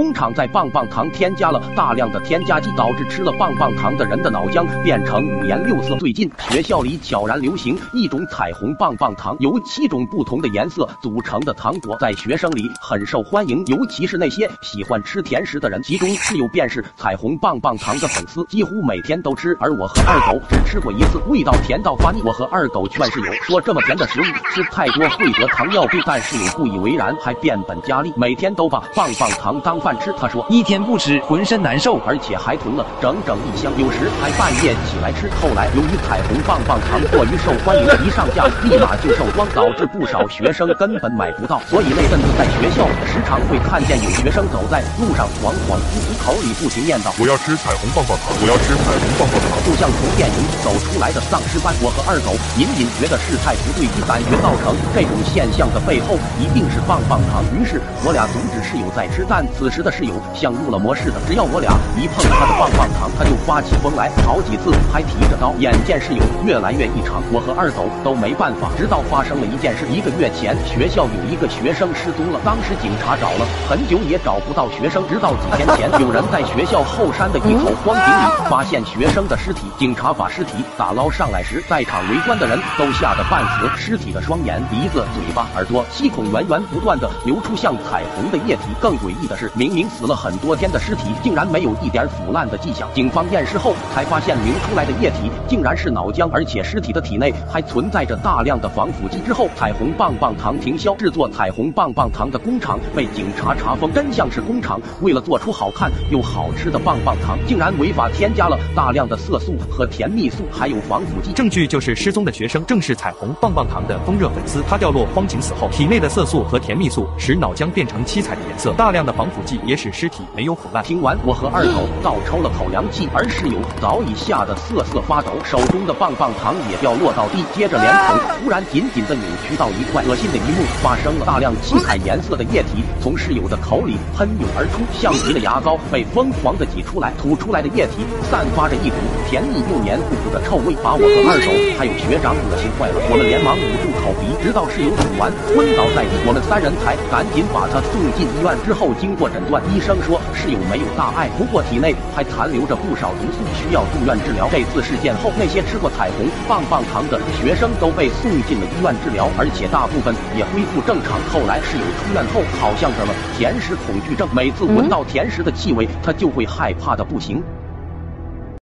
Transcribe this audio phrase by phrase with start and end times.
[0.00, 5.94] 工厂在棒棒糖添加了大量的添加剂，导致吃了棒棒糖的人的脑浆变成五颜六色。
[5.96, 15.82] 最近学校里悄然流行一种彩虹棒棒糖，由七种不同的颜色组成的糖果，在学生里很受欢迎，尤其是那些喜欢吃甜食的人。
[15.82, 19.54] 其中室友便是彩虹棒棒糖的粉丝，几乎每天都吃。
[19.60, 22.22] 而我和二狗只吃过一次，味道甜到发腻。
[22.24, 24.24] 我和二狗劝室友说，这么甜的食物
[24.54, 30.12] 吃太多会得糖尿病，但室友不以为然，还变本加厉，每天都把棒棒糖当饭饭吃。
[30.16, 35.26] 他说一天不吃浑身难受，而且还囤了整整一箱，有时还半夜起来吃。
[35.42, 41.60] 后来由于彩虹棒棒糖过于受欢迎，一上架立马就售光，导致不少学生根本买不到。
[41.66, 51.74] 所以那阵子在学校时常会看见有学生走在路上恍恍惚惚，口里不停念叨：“我要吃彩虹棒棒糖，我要吃彩虹棒棒糖。”就像从电影走出来的丧尸般。
[51.82, 57.40] 我和二狗隐隐觉得事态不对，感觉造成这种现象的背后一定是棒棒糖。
[57.56, 65.54] 于是我俩阻止室友在吃，但此时的室友像入了魔似的，只要我俩一碰他的棒棒糖，他就发起疯来，好几次还提着刀。
[65.58, 68.70] 眼见室友越来越异常，我和二狗都没办法。
[68.76, 79.66] 直到发生了一件事，一个月前学校有一个学生失踪了，当时警察找了很久也找不到学生，直到几天前，有人在学校后山的一口荒井里发现学生的尸体。
[79.78, 83.68] 警察把尸体打捞上来时，在场围观的人都吓得半死。
[83.76, 88.62] 尸体的双眼、鼻子、嘴巴、耳朵、吸孔源源不断的流出像彩虹的液体。
[88.80, 92.88] 更诡异的是，明明明死了很多天的尸体，竟然没有一点腐烂的迹象。
[92.92, 99.20] 警方验尸后才发现，流出来的液体竟然是脑浆，而且尸体的体内还存在着大量的防腐剂。
[99.20, 103.92] 之后，彩虹棒棒糖停销，制作彩虹棒棒糖的工厂被警察查封。
[103.92, 111.32] 真相是，工厂为了做出好看又好吃的棒棒糖，竟然违法添加了大量的色素和甜蜜素，还有防腐剂。
[111.32, 114.60] 证据就是失踪的学生正是彩虹棒棒糖的风热粉丝。
[114.68, 120.84] 他掉落荒井死后，体内的色素和甜蜜素使脑浆变成七彩的颜色，大量的防腐剂剂也使尸体没有腐烂。
[120.84, 138.96] 听完，我和二狗倒抽了口凉气，而室友早已吓得瑟瑟发抖，手中的棒棒糖也掉落到地，接着脸孔突然紧紧的扭曲到一块，恶心的一幕发生了，大量七彩颜色的液体从室友的口里喷涌而出，像极了牙膏被疯狂的挤出来，吐出来的液体散发着一股
[139.28, 143.02] 甜腻又黏糊糊的臭味，把我和二狗还有学长恶心坏了。
[143.10, 148.54] 我们连忙捂住口鼻，直到室友吐完昏倒在地，我们三人才赶紧把他送进医院。
[148.62, 154.48] 之后经过诊断，医生说室友没有大碍，不过体内还残留着不少毒素，需要住院治疗。
[154.52, 161.18] 这次事件后，那些吃过彩虹棒棒糖的学生都被送进了医院治疗，而且大部分也恢复正常。
[161.32, 167.42] 后来室友出院后，好像得了甜食恐惧症，每次闻到甜食的气味，他就会害怕的不行。